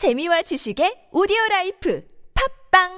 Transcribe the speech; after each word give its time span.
재미와 0.00 0.40
지식의 0.40 1.12
오디오 1.12 1.36
라이프 1.50 2.02
팟빵 2.72 2.88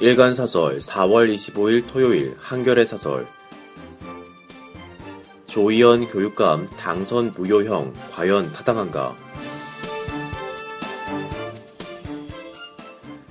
일간사설 0.00 0.78
4월 0.78 1.34
25일 1.34 1.86
토요일 1.86 2.34
한겨레 2.38 2.86
사설 2.86 3.26
조희연 5.48 6.06
교육감 6.06 6.70
당선 6.78 7.34
무효형 7.36 7.92
과연 8.10 8.52
타당한가? 8.52 9.14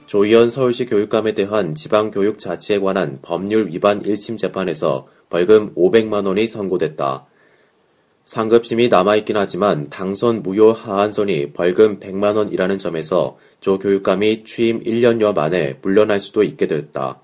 조희연 0.05 0.51
서울시 0.51 0.85
교육감에 0.85 1.33
대한 1.33 1.73
지방교육자치에 1.73 2.77
관한 2.77 3.17
법률 3.23 3.69
위반 3.69 4.03
1심 4.03 4.37
재판에서 4.37 5.07
벌금 5.33 5.73
500만 5.73 6.27
원이 6.27 6.47
선고됐다. 6.47 7.25
상급심이 8.23 8.89
남아있긴 8.89 9.35
하지만 9.35 9.89
당선 9.89 10.43
무효 10.43 10.71
하한선이 10.73 11.53
벌금 11.53 11.99
100만 11.99 12.35
원이라는 12.35 12.77
점에서 12.77 13.39
조 13.59 13.79
교육감이 13.79 14.43
취임 14.43 14.83
1년여 14.83 15.33
만에 15.33 15.79
물러날 15.81 16.19
수도 16.21 16.43
있게 16.43 16.67
됐다. 16.67 17.19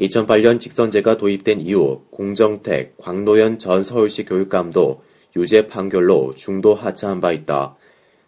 2008년 0.00 0.58
직선제가 0.58 1.18
도입된 1.18 1.60
이후 1.60 2.02
공정택, 2.10 2.96
광노현 2.96 3.60
전 3.60 3.84
서울시 3.84 4.24
교육감도 4.24 5.02
유죄 5.36 5.68
판결로 5.68 6.34
중도 6.34 6.74
하차한 6.74 7.20
바 7.20 7.30
있다. 7.30 7.76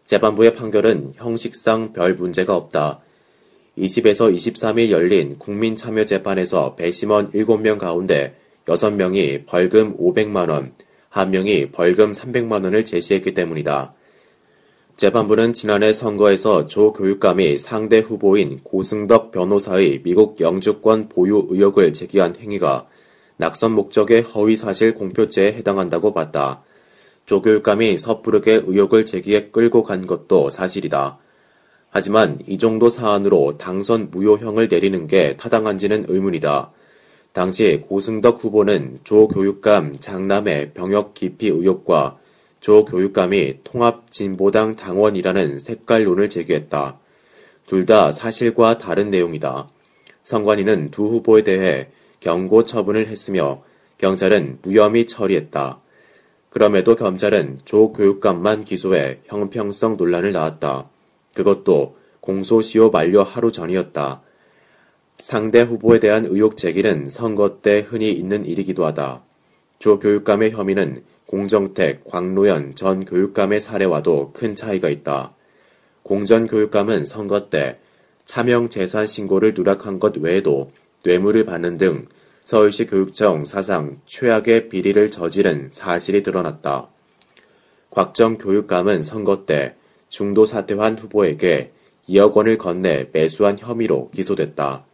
재판부의 0.06 0.52
판결은 0.52 1.14
형식상 1.16 1.92
별 1.92 2.14
문제가 2.14 2.54
없다. 2.54 3.00
20에서 3.78 4.32
23일 4.32 4.90
열린 4.90 5.40
국민참여재판에서 5.40 6.76
배심원 6.76 7.32
7명 7.32 7.78
가운데 7.78 8.36
6명이 8.68 9.46
벌금 9.46 9.96
500만원, 9.96 10.72
1명이 11.10 11.72
벌금 11.72 12.12
300만 12.12 12.64
원을 12.64 12.84
제시했기 12.84 13.32
때문이다. 13.32 13.94
재판부는 14.96 15.52
지난해 15.52 15.92
선거에서 15.92 16.66
조 16.66 16.92
교육감이 16.92 17.56
상대 17.56 18.00
후보인 18.00 18.60
고승덕 18.64 19.30
변호사의 19.30 20.02
미국 20.02 20.40
영주권 20.40 21.08
보유 21.08 21.46
의혹을 21.48 21.92
제기한 21.92 22.34
행위가 22.36 22.88
낙선 23.36 23.72
목적의 23.72 24.22
허위 24.22 24.56
사실 24.56 24.94
공표죄에 24.94 25.52
해당한다고 25.52 26.12
봤다. 26.12 26.62
조 27.26 27.40
교육감이 27.40 27.96
섣부르게 27.96 28.62
의혹을 28.66 29.06
제기해 29.06 29.50
끌고 29.50 29.84
간 29.84 30.06
것도 30.06 30.50
사실이다. 30.50 31.18
하지만 31.90 32.40
이 32.46 32.58
정도 32.58 32.88
사안으로 32.88 33.56
당선 33.56 34.10
무효형을 34.10 34.68
내리는 34.68 35.06
게 35.06 35.36
타당한지는 35.36 36.06
의문이다. 36.08 36.72
당시 37.32 37.82
고승덕 37.86 38.42
후보는 38.42 39.00
조 39.04 39.28
교육감 39.28 39.94
장남의 39.98 40.72
병역 40.74 41.14
기피 41.14 41.48
의혹과 41.48 42.18
조 42.60 42.84
교육감이 42.84 43.60
통합진보당 43.64 44.76
당원이라는 44.76 45.58
색깔론을 45.58 46.28
제기했다. 46.30 46.98
둘 47.66 47.86
다 47.86 48.12
사실과 48.12 48.78
다른 48.78 49.10
내용이다. 49.10 49.68
선관위는 50.24 50.90
두 50.90 51.06
후보에 51.06 51.42
대해 51.42 51.88
경고 52.20 52.64
처분을 52.64 53.06
했으며 53.06 53.62
경찰은 53.98 54.58
무혐의 54.62 55.06
처리했다. 55.06 55.80
그럼에도 56.50 56.96
검찰은 56.96 57.60
조 57.64 57.92
교육감만 57.92 58.64
기소해 58.64 59.20
형평성 59.26 59.96
논란을 59.96 60.32
낳았다. 60.32 60.88
그것도 61.34 61.96
공소시효 62.20 62.90
만료 62.90 63.22
하루 63.22 63.52
전이었다. 63.52 64.22
상대 65.18 65.62
후보에 65.62 65.98
대한 65.98 66.24
의혹 66.24 66.56
제기는 66.56 67.08
선거 67.08 67.60
때 67.60 67.80
흔히 67.80 68.12
있는 68.12 68.44
일이기도 68.44 68.86
하다. 68.86 69.24
조 69.80 69.98
교육감의 69.98 70.52
혐의는 70.52 71.02
공정택, 71.26 72.04
광노현 72.04 72.76
전 72.76 73.04
교육감의 73.04 73.60
사례와도 73.60 74.32
큰 74.32 74.54
차이가 74.54 74.88
있다. 74.88 75.34
공전 76.04 76.46
교육감은 76.46 77.04
선거 77.04 77.50
때 77.50 77.80
차명 78.24 78.68
재산 78.68 79.06
신고를 79.06 79.54
누락한 79.54 79.98
것 79.98 80.16
외에도 80.16 80.70
뇌물을 81.04 81.44
받는 81.44 81.78
등 81.78 82.06
서울시 82.44 82.86
교육청 82.86 83.44
사상 83.44 84.00
최악의 84.06 84.68
비리를 84.68 85.10
저지른 85.10 85.68
사실이 85.72 86.22
드러났다. 86.22 86.88
곽정 87.90 88.38
교육감은 88.38 89.02
선거 89.02 89.44
때 89.44 89.74
중도 90.08 90.46
사퇴한 90.46 90.96
후보에게 90.96 91.72
2억 92.08 92.34
원을 92.34 92.56
건네 92.56 93.10
매수한 93.12 93.58
혐의로 93.58 94.10
기소됐다. 94.12 94.87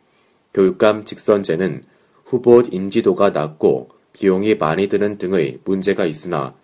교육감 0.54 1.04
직선제는 1.04 1.82
후보 2.25 2.62
인지도가 2.62 3.31
낮고 3.31 3.91
비용이 4.12 4.54
많이 4.54 4.87
드는 4.88 5.19
등의 5.19 5.59
문제가 5.65 6.06
있으나 6.06 6.54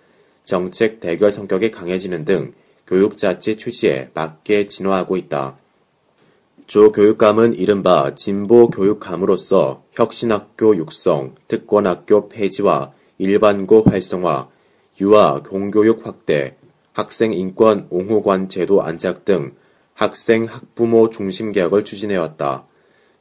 정책 0.44 1.00
대결 1.00 1.32
성격이 1.32 1.72
강해지는 1.72 2.24
등 2.24 2.52
교육 2.86 3.16
자치 3.16 3.56
취지에 3.56 4.10
맞게 4.14 4.68
진화하고 4.68 5.16
있다. 5.16 5.58
조 6.66 6.92
교육감은 6.92 7.54
이른바 7.54 8.14
진보 8.14 8.70
교육감으로서 8.70 9.82
혁신학교 9.92 10.76
육성, 10.76 11.34
특권학교 11.48 12.28
폐지와 12.28 12.92
일반고 13.18 13.82
활성화, 13.82 14.48
유아 15.00 15.42
공교육 15.42 16.06
확대, 16.06 16.56
학생 16.92 17.32
인권 17.32 17.86
옹호관 17.90 18.48
제도 18.48 18.82
안착 18.82 19.24
등 19.24 19.54
학생 19.94 20.44
학부모 20.44 21.10
중심 21.10 21.50
개혁을 21.50 21.84
추진해왔다. 21.84 22.66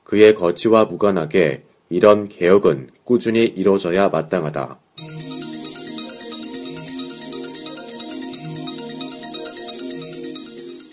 그의 0.09 0.33
거취와 0.33 0.85
무관하게 0.85 1.65
이런 1.91 2.27
개혁은 2.27 2.89
꾸준히 3.03 3.45
이루어져야 3.45 4.09
마땅하다. 4.09 4.79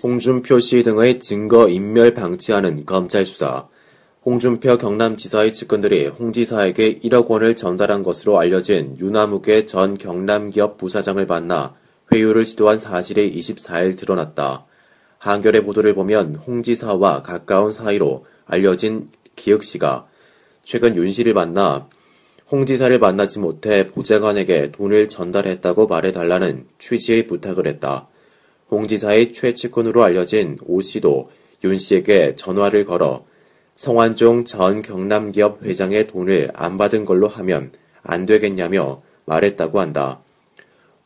홍준표 0.03 0.60
씨 0.60 0.82
등의 0.82 1.21
증거 1.21 1.66
인멸 1.66 2.12
방치하는 2.12 2.84
검찰 2.84 3.25
수사. 3.25 3.66
홍준표 4.27 4.77
경남지사의 4.77 5.54
측근들이 5.54 6.09
홍 6.09 6.34
지사에게 6.34 6.98
1억 6.98 7.28
원을 7.28 7.56
전달한 7.56 8.03
것으로 8.03 8.38
알려진 8.38 8.98
유나무계 8.98 9.65
전 9.65 9.97
경남기업 9.97 10.77
부사장을 10.77 11.25
만나 11.25 11.75
회유를 12.12 12.44
시도한 12.44 12.78
사실이 12.78 13.33
24일 13.33 13.97
드러났다. 13.97 14.66
한겨레 15.16 15.62
보도를 15.62 15.94
보면 15.94 16.34
홍 16.34 16.62
지사와 16.62 17.22
가까운 17.22 17.72
사이로 17.72 18.27
알려진 18.47 19.11
기혁 19.34 19.62
씨가 19.62 20.07
최근 20.65 20.97
윤 20.97 21.11
씨를 21.11 21.34
만나 21.34 21.89
홍 22.51 22.65
지사를 22.65 22.97
만나지 22.99 23.41
못해 23.41 23.87
보좌관에게 23.89 24.71
돈을 24.73 25.09
전달했다고 25.09 25.89
말해달라는 25.89 26.67
취지의 26.79 27.27
부탁을 27.27 27.67
했다. 27.67 28.09
홍 28.71 28.87
지사의 28.87 29.33
최측근으로 29.33 30.05
알려진 30.05 30.59
오 30.65 30.81
씨도 30.81 31.31
윤 31.65 31.79
씨에게 31.79 32.37
전화를 32.37 32.84
걸어 32.84 33.25
성완종 33.75 34.45
전 34.45 34.83
경남기업 34.83 35.63
회장의 35.65 36.07
돈을 36.07 36.51
안 36.55 36.77
받은 36.77 37.05
걸로 37.05 37.28
하면 37.28 37.73
안 38.03 38.27
되겠냐며 38.27 39.03
말했다고 39.27 39.81
한다. 39.81 40.21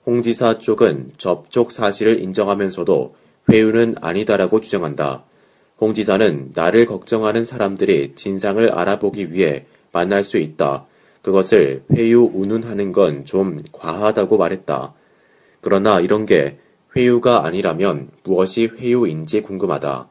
홍 0.07 0.23
지사 0.23 0.59
쪽은 0.59 1.13
접촉 1.19 1.73
사실을 1.73 2.21
인정하면서도 2.21 3.15
회유는 3.51 3.97
아니다라고 4.01 4.61
주장한다. 4.61 5.25
홍 5.81 5.95
지사는 5.95 6.51
나를 6.55 6.87
걱정하는 6.87 7.45
사람들이 7.45 8.15
진상을 8.15 8.71
알아보기 8.71 9.33
위해 9.33 9.65
만날 9.93 10.25
수 10.25 10.37
있다. 10.39 10.87
그것을 11.23 11.85
회유 11.93 12.31
운운하는 12.33 12.93
건 12.93 13.25
좀 13.25 13.59
과하다고 13.73 14.37
말했다. 14.39 14.95
그러나 15.61 16.01
이런 16.01 16.27
게 16.27 16.59
회유가 16.97 17.45
아니라면 17.45 18.09
무엇이 18.25 18.67
회유인지 18.67 19.43
궁금하다. 19.43 20.09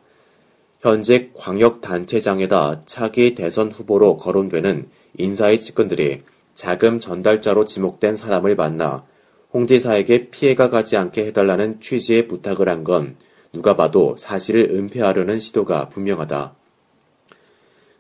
현직 0.82 1.34
광역단체장에다 1.36 2.82
차기 2.86 3.36
대선 3.36 3.72
후보로 3.72 4.18
거론되는 4.18 4.88
인사의 5.18 5.60
측근들이 5.60 6.24
자금 6.54 7.00
전달자로 7.00 7.66
지목된 7.66 8.16
사람을 8.16 8.56
만나 8.56 9.06
홍 9.52 9.68
지사에게 9.68 10.30
피해가 10.30 10.70
가지 10.70 10.96
않게 10.98 11.26
해달라는 11.28 11.82
취지의 11.82 12.28
부탁을 12.28 12.70
한 12.70 12.84
건 12.84 13.18
누가 13.52 13.76
봐도 13.76 14.16
사실을 14.18 14.70
은폐하려는 14.72 15.40
시도가 15.40 15.90
분명하다. 15.90 16.56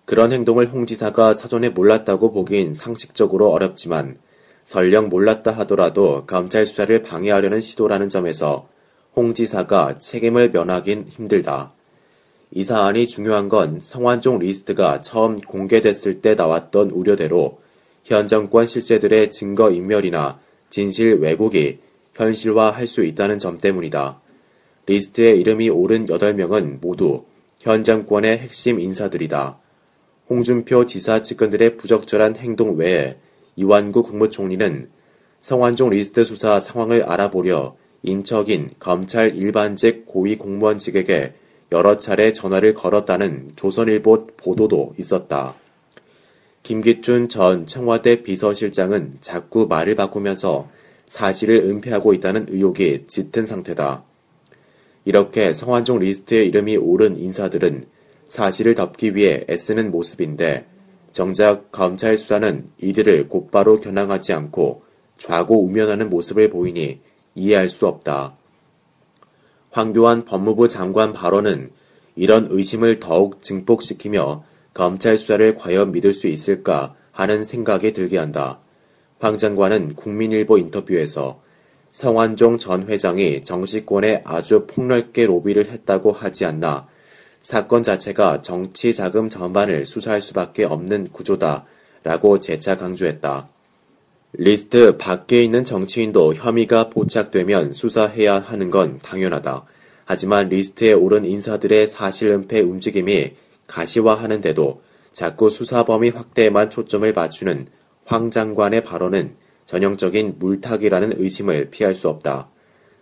그런 0.05 0.31
행동을 0.31 0.67
홍 0.69 0.85
지사가 0.85 1.33
사전에 1.33 1.69
몰랐다고 1.69 2.31
보긴 2.31 2.73
상식적으로 2.73 3.51
어렵지만 3.51 4.17
설령 4.63 5.09
몰랐다 5.09 5.51
하더라도 5.51 6.25
검찰 6.25 6.65
수사를 6.67 7.01
방해하려는 7.01 7.61
시도라는 7.61 8.09
점에서 8.09 8.67
홍 9.15 9.33
지사가 9.33 9.97
책임을 9.99 10.51
면하긴 10.51 11.05
힘들다. 11.07 11.73
이 12.51 12.63
사안이 12.63 13.07
중요한 13.07 13.49
건 13.49 13.79
성완종 13.79 14.39
리스트가 14.39 15.01
처음 15.01 15.35
공개됐을 15.35 16.21
때 16.21 16.35
나왔던 16.35 16.91
우려대로 16.91 17.59
현 18.03 18.27
정권 18.27 18.65
실세들의 18.65 19.29
증거 19.29 19.69
인멸이나 19.69 20.39
진실 20.69 21.19
왜곡이 21.19 21.79
현실화할 22.15 22.87
수 22.87 23.03
있다는 23.03 23.37
점 23.37 23.57
때문이다. 23.57 24.19
리스트에 24.89 25.35
이름이 25.35 25.69
오른 25.69 26.07
8명은 26.07 26.81
모두 26.81 27.25
현 27.59 27.83
정권의 27.83 28.39
핵심 28.39 28.79
인사들이다. 28.79 29.59
홍준표 30.27 30.87
지사 30.87 31.21
측근들의 31.21 31.77
부적절한 31.77 32.37
행동 32.37 32.75
외에 32.75 33.17
이완구 33.55 34.01
국무총리는 34.01 34.89
성완종 35.41 35.91
리스트 35.91 36.23
수사 36.23 36.59
상황을 36.59 37.03
알아보려 37.03 37.75
인척인 38.01 38.71
검찰 38.79 39.35
일반직 39.35 40.07
고위 40.07 40.37
공무원직에게 40.37 41.33
여러 41.71 41.97
차례 41.97 42.33
전화를 42.33 42.73
걸었다는 42.73 43.51
조선일보 43.55 44.29
보도도 44.37 44.95
있었다. 44.97 45.53
김기춘 46.63 47.29
전 47.29 47.67
청와대 47.67 48.23
비서실장은 48.23 49.13
자꾸 49.21 49.67
말을 49.67 49.93
바꾸면서 49.93 50.67
사실을 51.07 51.57
은폐하고 51.57 52.15
있다는 52.15 52.47
의혹이 52.49 53.05
짙은 53.05 53.45
상태다. 53.45 54.08
이렇게 55.05 55.53
성완종 55.53 55.99
리스트에 55.99 56.43
이름이 56.45 56.77
오른 56.77 57.17
인사들은 57.17 57.85
사실을 58.25 58.75
덮기 58.75 59.15
위해 59.15 59.43
애쓰는 59.49 59.91
모습인데 59.91 60.65
정작 61.11 61.71
검찰 61.71 62.17
수사는 62.17 62.69
이들을 62.77 63.29
곧바로 63.29 63.79
겨냥하지 63.79 64.33
않고 64.33 64.83
좌고 65.17 65.63
우면하는 65.63 66.09
모습을 66.09 66.49
보이니 66.49 67.01
이해할 67.35 67.69
수 67.69 67.87
없다. 67.87 68.37
황교안 69.71 70.25
법무부 70.25 70.67
장관 70.67 71.13
발언은 71.13 71.71
이런 72.15 72.47
의심을 72.49 72.99
더욱 72.99 73.41
증폭시키며 73.41 74.43
검찰 74.73 75.17
수사를 75.17 75.55
과연 75.55 75.91
믿을 75.91 76.13
수 76.13 76.27
있을까 76.27 76.95
하는 77.11 77.43
생각이 77.43 77.93
들게 77.93 78.17
한다. 78.17 78.59
황 79.19 79.37
장관은 79.37 79.95
국민일보 79.95 80.57
인터뷰에서 80.57 81.41
성완종 81.91 82.57
전 82.57 82.87
회장이 82.87 83.43
정치권에 83.43 84.23
아주 84.25 84.65
폭넓게 84.67 85.25
로비를 85.25 85.69
했다고 85.69 86.11
하지 86.11 86.45
않나 86.45 86.87
사건 87.41 87.83
자체가 87.83 88.41
정치 88.41 88.93
자금 88.93 89.29
전반을 89.29 89.85
수사할 89.85 90.21
수밖에 90.21 90.65
없는 90.65 91.09
구조다 91.11 91.65
라고 92.03 92.39
재차 92.39 92.77
강조했다. 92.77 93.49
리스트 94.33 94.97
밖에 94.97 95.43
있는 95.43 95.63
정치인도 95.63 96.35
혐의가 96.35 96.89
포착되면 96.89 97.71
수사해야 97.71 98.39
하는 98.39 98.69
건 98.69 98.99
당연하다. 99.01 99.65
하지만 100.05 100.49
리스트에 100.49 100.93
오른 100.93 101.25
인사들의 101.25 101.87
사실 101.87 102.29
은폐 102.29 102.59
움직임이 102.61 103.33
가시화하는데도 103.67 104.81
자꾸 105.11 105.49
수사 105.49 105.83
범위 105.83 106.09
확대에만 106.09 106.69
초점을 106.69 107.11
맞추는 107.11 107.67
황 108.05 108.31
장관의 108.31 108.83
발언은 108.83 109.35
전형적인 109.69 110.37
물타기라는 110.39 111.21
의심을 111.21 111.69
피할 111.69 111.93
수 111.93 112.09
없다. 112.09 112.49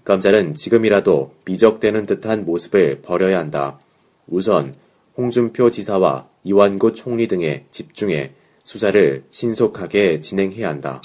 검찰은 0.03 0.53
지금이라도 0.53 1.31
미적대는 1.45 2.05
듯한 2.05 2.43
모습을 2.43 3.01
버려야 3.01 3.39
한다. 3.39 3.79
우선 4.27 4.75
홍준표 5.15 5.71
지사와 5.71 6.27
이완구 6.43 6.93
총리 6.93 7.29
등에 7.29 7.67
집중해 7.71 8.33
수사를 8.65 9.23
신속하게 9.29 10.19
진행해야 10.19 10.67
한다. 10.67 11.01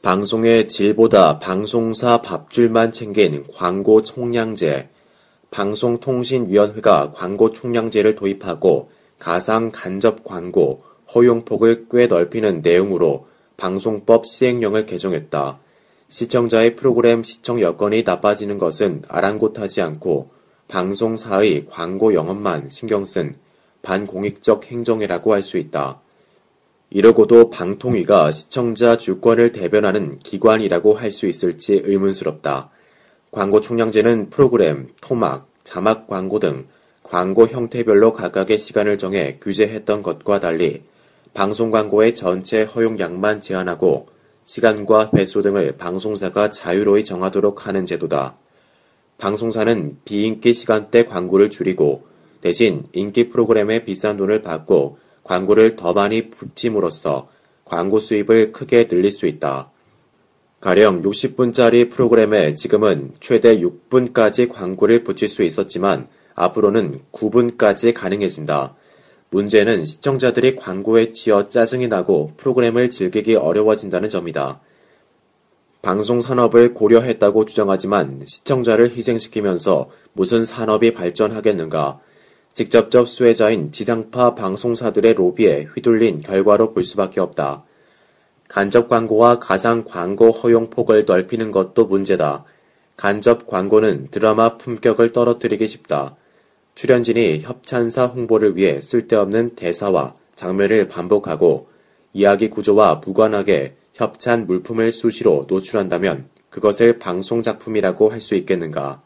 방송의 0.00 0.66
질보다 0.66 1.40
방송사 1.40 2.22
밥줄만 2.22 2.90
챙긴 2.90 3.44
광고 3.52 4.00
총량제. 4.00 4.88
방송통신위원회가 5.50 7.12
광고 7.12 7.52
총량제를 7.52 8.14
도입하고 8.14 8.88
가상 9.22 9.70
간접 9.70 10.24
광고 10.24 10.82
허용폭을 11.14 11.86
꽤 11.92 12.08
넓히는 12.08 12.60
내용으로 12.60 13.28
방송법 13.56 14.26
시행령을 14.26 14.84
개정했다. 14.84 15.60
시청자의 16.08 16.74
프로그램 16.74 17.22
시청 17.22 17.60
여건이 17.60 18.02
나빠지는 18.02 18.58
것은 18.58 19.02
아랑곳하지 19.06 19.80
않고 19.80 20.30
방송사의 20.66 21.66
광고 21.70 22.14
영업만 22.14 22.68
신경 22.68 23.04
쓴 23.04 23.36
반공익적 23.82 24.66
행정이라고 24.66 25.32
할 25.32 25.44
수 25.44 25.56
있다. 25.56 26.00
이러고도 26.90 27.50
방통위가 27.50 28.32
시청자 28.32 28.96
주권을 28.96 29.52
대변하는 29.52 30.18
기관이라고 30.18 30.94
할 30.94 31.12
수 31.12 31.28
있을지 31.28 31.80
의문스럽다. 31.84 32.70
광고 33.30 33.60
총량제는 33.60 34.30
프로그램, 34.30 34.88
토막, 35.00 35.48
자막 35.62 36.08
광고 36.08 36.40
등 36.40 36.66
광고 37.12 37.46
형태별로 37.46 38.14
각각의 38.14 38.56
시간을 38.56 38.96
정해 38.96 39.36
규제했던 39.38 40.02
것과 40.02 40.40
달리 40.40 40.80
방송 41.34 41.70
광고의 41.70 42.14
전체 42.14 42.62
허용량만 42.62 43.42
제한하고 43.42 44.08
시간과 44.44 45.10
횟수 45.14 45.42
등을 45.42 45.76
방송사가 45.76 46.50
자유로이 46.50 47.04
정하도록 47.04 47.66
하는 47.66 47.84
제도다. 47.84 48.38
방송사는 49.18 49.98
비인기 50.06 50.54
시간대 50.54 51.04
광고를 51.04 51.50
줄이고 51.50 52.06
대신 52.40 52.84
인기 52.94 53.28
프로그램에 53.28 53.84
비싼 53.84 54.16
돈을 54.16 54.40
받고 54.40 54.96
광고를 55.22 55.76
더 55.76 55.92
많이 55.92 56.30
붙임으로써 56.30 57.28
광고 57.66 58.00
수입을 58.00 58.52
크게 58.52 58.88
늘릴 58.88 59.10
수 59.10 59.26
있다. 59.26 59.70
가령 60.60 61.02
60분짜리 61.02 61.90
프로그램에 61.90 62.54
지금은 62.54 63.12
최대 63.20 63.60
6분까지 63.60 64.50
광고를 64.50 65.04
붙일 65.04 65.28
수 65.28 65.42
있었지만 65.42 66.08
앞으로는 66.42 67.00
9분까지 67.12 67.94
가능해진다. 67.94 68.74
문제는 69.30 69.84
시청자들이 69.86 70.56
광고에 70.56 71.10
치여 71.10 71.48
짜증이 71.48 71.88
나고 71.88 72.32
프로그램을 72.36 72.90
즐기기 72.90 73.36
어려워진다는 73.36 74.08
점이다. 74.08 74.60
방송 75.80 76.20
산업을 76.20 76.74
고려했다고 76.74 77.44
주장하지만 77.44 78.22
시청자를 78.24 78.90
희생시키면서 78.90 79.90
무슨 80.12 80.44
산업이 80.44 80.94
발전하겠는가? 80.94 81.98
직접적 82.52 83.08
수혜자인 83.08 83.72
지상파 83.72 84.34
방송사들의 84.34 85.14
로비에 85.14 85.68
휘둘린 85.74 86.20
결과로 86.20 86.74
볼 86.74 86.84
수밖에 86.84 87.20
없다. 87.20 87.64
간접 88.48 88.88
광고와 88.88 89.38
가상 89.38 89.82
광고 89.84 90.30
허용 90.30 90.68
폭을 90.68 91.06
넓히는 91.06 91.50
것도 91.50 91.86
문제다. 91.86 92.44
간접 92.96 93.46
광고는 93.46 94.08
드라마 94.10 94.58
품격을 94.58 95.12
떨어뜨리기 95.12 95.66
쉽다. 95.66 96.16
출연진이 96.74 97.40
협찬사 97.40 98.06
홍보를 98.06 98.56
위해 98.56 98.80
쓸데없는 98.80 99.54
대사와 99.56 100.14
장면을 100.34 100.88
반복하고 100.88 101.68
이야기 102.12 102.50
구조와 102.50 103.02
무관하게 103.04 103.76
협찬 103.94 104.46
물품을 104.46 104.90
수시로 104.92 105.44
노출한다면 105.48 106.28
그것을 106.50 106.98
방송작품이라고 106.98 108.10
할 108.10 108.20
수 108.20 108.34
있겠는가. 108.34 109.02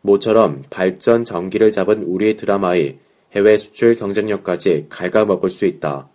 모처럼 0.00 0.64
발전 0.68 1.24
전기를 1.24 1.70
잡은 1.72 2.02
우리 2.04 2.36
드라마의 2.36 2.98
해외 3.34 3.56
수출 3.56 3.94
경쟁력까지 3.94 4.86
갉아먹을 4.88 5.48
수 5.48 5.64
있다. 5.64 6.08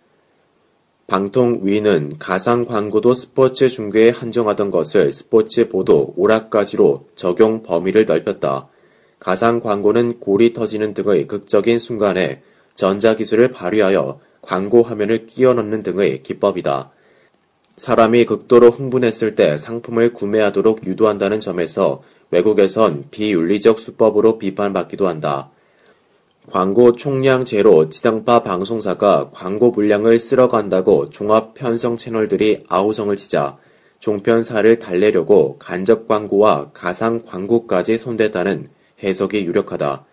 방통위는 1.06 2.18
가상 2.18 2.66
광고도 2.66 3.14
스포츠 3.14 3.68
중계에 3.70 4.10
한정하던 4.10 4.70
것을 4.70 5.10
스포츠 5.10 5.68
보도 5.70 6.12
오락까지로 6.16 7.08
적용 7.14 7.62
범위를 7.62 8.04
넓혔다. 8.04 8.68
가상 9.18 9.60
광고는 9.60 10.20
골이 10.20 10.52
터지는 10.52 10.94
등의 10.94 11.26
극적인 11.26 11.78
순간에 11.78 12.42
전자기술을 12.74 13.50
발휘하여 13.50 14.20
광고 14.40 14.82
화면을 14.82 15.26
끼워 15.26 15.54
넣는 15.54 15.82
등의 15.82 16.22
기법이다. 16.22 16.92
사람이 17.76 18.24
극도로 18.24 18.70
흥분했을 18.70 19.34
때 19.34 19.56
상품을 19.56 20.12
구매하도록 20.12 20.86
유도한다는 20.86 21.40
점에서 21.40 22.02
외국에선 22.30 23.04
비윤리적 23.10 23.78
수법으로 23.78 24.38
비판받기도 24.38 25.08
한다. 25.08 25.50
광고 26.50 26.96
총량 26.96 27.44
제로 27.44 27.88
지상파 27.88 28.42
방송사가 28.42 29.30
광고 29.32 29.70
물량을 29.70 30.18
쓸어간다고 30.18 31.10
종합 31.10 31.54
편성 31.54 31.96
채널들이 31.98 32.64
아우성을 32.68 33.14
치자 33.16 33.58
종편사를 34.00 34.78
달래려고 34.78 35.56
간접 35.58 36.08
광고와 36.08 36.70
가상 36.72 37.22
광고까지 37.24 37.98
손댔다는 37.98 38.70
해석이 39.02 39.44
유력하다. 39.44 40.04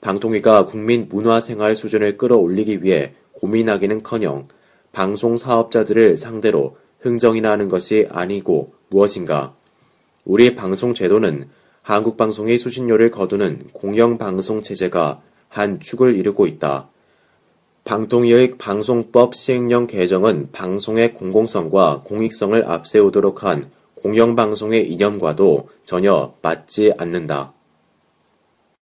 방통위가 0.00 0.66
국민 0.66 1.08
문화생활 1.08 1.76
수준을 1.76 2.18
끌어올리기 2.18 2.82
위해 2.82 3.14
고민하기는커녕 3.32 4.48
방송 4.92 5.36
사업자들을 5.36 6.16
상대로 6.16 6.76
흥정이나 7.00 7.52
하는 7.52 7.68
것이 7.68 8.06
아니고 8.10 8.74
무엇인가? 8.90 9.54
우리 10.24 10.54
방송 10.54 10.94
제도는 10.94 11.48
한국 11.82 12.16
방송의 12.16 12.58
수신료를 12.58 13.10
거두는 13.10 13.68
공영방송 13.72 14.62
체제가 14.62 15.20
한 15.48 15.80
축을 15.80 16.16
이루고 16.16 16.46
있다. 16.46 16.88
방통위의 17.84 18.52
방송법 18.58 19.34
시행령 19.34 19.86
개정은 19.86 20.48
방송의 20.52 21.14
공공성과 21.14 22.02
공익성을 22.04 22.64
앞세우도록 22.66 23.44
한 23.44 23.70
공영방송의 23.96 24.90
이념과도 24.90 25.68
전혀 25.84 26.34
맞지 26.42 26.92
않는다. 26.98 27.53